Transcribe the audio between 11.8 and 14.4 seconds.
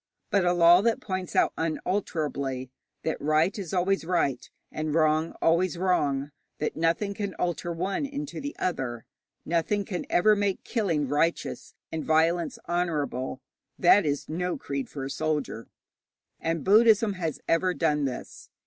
and violence honourable, that is